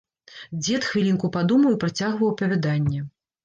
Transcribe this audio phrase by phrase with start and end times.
[0.63, 3.09] Дзед хвілінку падумаў і працягваў апавяданне.